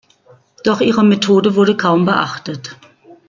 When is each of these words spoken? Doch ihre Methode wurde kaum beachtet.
Doch 0.63 0.81
ihre 0.81 1.03
Methode 1.03 1.53
wurde 1.55 1.77
kaum 1.77 2.05
beachtet. 2.05 2.75